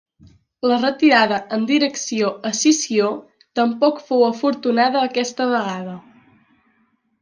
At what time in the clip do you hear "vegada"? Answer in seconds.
5.57-5.99